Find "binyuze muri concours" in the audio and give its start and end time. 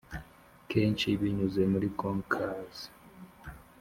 1.19-2.79